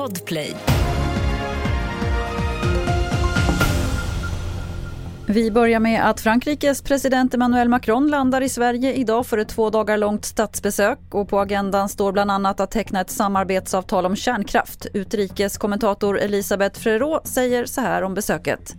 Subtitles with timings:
[0.00, 0.56] Podplay.
[5.26, 9.70] Vi börjar med att Frankrikes president Emmanuel Macron landar i Sverige idag för ett två
[9.70, 14.86] dagar långt statsbesök och på agendan står bland annat att teckna ett samarbetsavtal om kärnkraft.
[14.94, 18.74] Utrikeskommentator Elisabeth Frerot säger så här om besöket.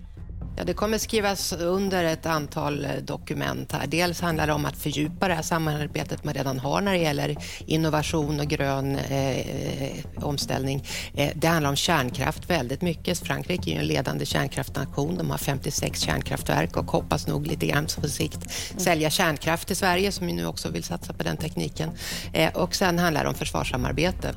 [0.58, 3.88] Ja, det kommer skrivas under ett antal eh, dokument här.
[3.88, 7.38] Dels handlar det om att fördjupa det här samarbetet man redan har när det gäller
[7.66, 10.84] innovation och grön eh, omställning.
[11.14, 13.20] Eh, det handlar om kärnkraft väldigt mycket.
[13.20, 15.18] Frankrike är ju en ledande kärnkraftnation.
[15.18, 20.12] De har 56 kärnkraftverk och hoppas nog lite grann på sikt sälja kärnkraft till Sverige
[20.12, 21.90] som ju nu också vill satsa på den tekniken.
[22.34, 24.36] Eh, och sen handlar det om försvarssamarbete.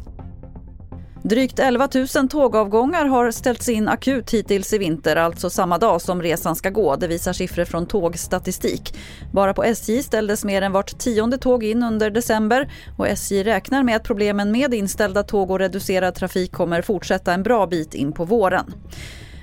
[1.26, 6.22] Drygt 11 000 tågavgångar har ställts in akut hittills i vinter, alltså samma dag som
[6.22, 6.96] resan ska gå.
[6.96, 8.98] Det visar siffror från tågstatistik.
[9.32, 13.82] Bara på SJ ställdes mer än vart tionde tåg in under december och SJ räknar
[13.82, 18.12] med att problemen med inställda tåg och reducerad trafik kommer fortsätta en bra bit in
[18.12, 18.74] på våren.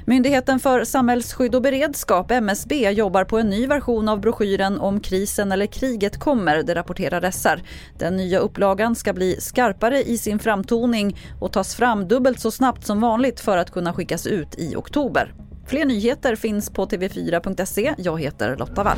[0.05, 5.51] Myndigheten för samhällsskydd och beredskap, MSB, jobbar på en ny version av broschyren Om krisen
[5.51, 7.63] eller kriget kommer, det rapporterar SR.
[7.99, 12.85] Den nya upplagan ska bli skarpare i sin framtoning och tas fram dubbelt så snabbt
[12.85, 15.33] som vanligt för att kunna skickas ut i oktober.
[15.67, 17.93] Fler nyheter finns på tv4.se.
[17.97, 18.97] Jag heter Lotta Wall.